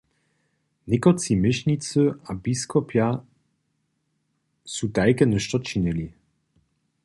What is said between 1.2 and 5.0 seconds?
měšnicy a biskopja su